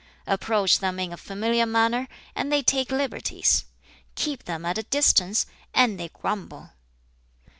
Approach 0.25 0.79
them 0.79 0.99
in 0.99 1.13
a 1.13 1.15
familiar 1.17 1.67
manner, 1.67 2.07
and 2.35 2.51
they 2.51 2.63
take 2.63 2.89
liberties; 2.91 3.65
keep 4.15 4.45
them 4.45 4.65
at 4.65 4.79
a 4.79 4.89
distance, 4.89 5.45
and 5.75 5.99
they 5.99 6.09
grumble." 6.09 6.71